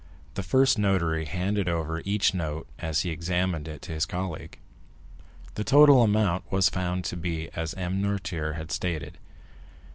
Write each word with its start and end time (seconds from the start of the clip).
The 0.33 0.41
first 0.41 0.79
notary 0.79 1.25
handed 1.25 1.69
over 1.69 2.01
each 2.05 2.33
note, 2.33 2.67
as 2.79 3.01
he 3.01 3.11
examined 3.11 3.67
it, 3.67 3.83
to 3.83 3.91
his 3.91 4.07
colleague. 4.07 4.57
The 5.53 5.63
total 5.63 6.01
amount 6.01 6.51
was 6.51 6.69
found 6.69 7.05
to 7.05 7.15
be 7.15 7.51
as 7.53 7.75
M. 7.75 8.01
Noirtier 8.01 8.53
had 8.55 8.71
stated. 8.71 9.19